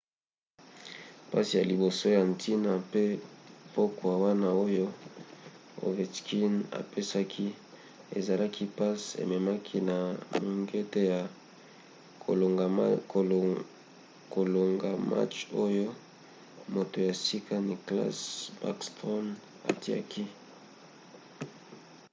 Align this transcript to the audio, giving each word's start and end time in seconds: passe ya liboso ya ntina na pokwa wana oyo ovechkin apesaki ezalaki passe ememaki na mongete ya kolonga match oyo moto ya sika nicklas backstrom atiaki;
passe 1.29 1.53
ya 1.59 1.65
liboso 1.71 2.05
ya 2.17 2.21
ntina 2.31 2.71
na 2.83 3.01
pokwa 3.73 4.11
wana 4.23 4.47
oyo 4.65 4.85
ovechkin 5.87 6.53
apesaki 6.79 7.47
ezalaki 8.17 8.63
passe 8.77 9.07
ememaki 9.23 9.77
na 9.89 9.97
mongete 10.43 11.01
ya 11.13 11.21
kolonga 14.33 14.97
match 15.11 15.37
oyo 15.65 15.87
moto 16.73 16.97
ya 17.07 17.13
sika 17.27 17.55
nicklas 17.69 18.17
backstrom 18.61 19.25
atiaki; 19.69 20.23